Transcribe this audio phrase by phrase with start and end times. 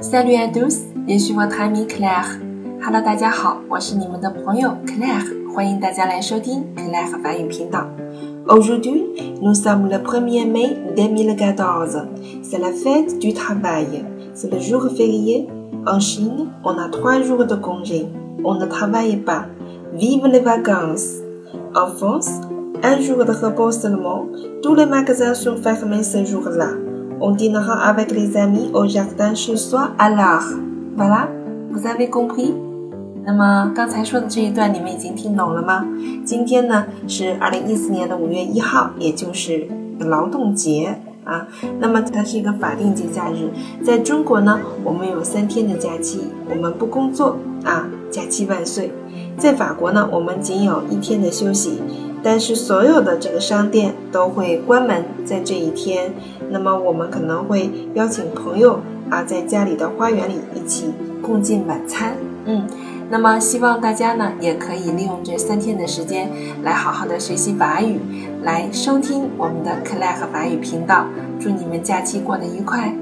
[0.00, 2.40] Salut à tous, je suis votre amie Claire.
[2.84, 7.86] Hello，大家好，我是你们的朋友 Claire，欢迎大家来收听 Claire 法语频道。
[8.48, 9.04] Aujourd'hui,
[9.40, 12.08] nous sommes le 1er mai 2014.
[12.42, 14.04] C'est la fête du travail.
[14.34, 15.48] C'est le jour férié.
[15.86, 18.08] En Chine, on a trois jours de congé.
[18.44, 19.46] On ne travaille pas.
[19.94, 21.20] Vive les vacances!
[21.76, 22.40] En France,
[22.82, 24.26] un jour de repos seulement.
[24.62, 26.70] Tous les magasins sont fermés ce jour-là.
[27.19, 30.53] On dînera avec les amis au jardin chez soi à l'art.
[30.95, 31.27] Voilà,
[31.71, 32.53] vous avez compris?
[33.25, 35.85] 那么刚才说的这一段你们已经听懂了吗？
[36.23, 39.67] 今天呢是二零一四年的五月一号，也就是
[39.99, 41.47] 劳动节啊。
[41.79, 43.49] 那么它是一个法定节假日，
[43.83, 48.93] 在中国呢，我们有三天的假期，我们不工作啊，假期万岁。
[49.37, 51.81] 在法国呢，我们仅有一天的休息。
[52.23, 56.13] 但是所有的这个商店都会关门在这一天，
[56.49, 62.15] 那么我们可能会邀请朋友啊，在家里的花园里一起共进晚餐。
[62.45, 62.65] 嗯，
[63.09, 66.29] 那么希望大家呢也可以利用这三天的时间
[66.63, 67.99] 来好好的学习法语，
[68.43, 71.05] 来收听我们的克莱和法语频道。
[71.39, 72.93] 祝你们假期过得愉快！